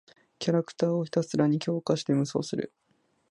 [0.39, 2.73] キャラクターをひたすらに強化して無双する。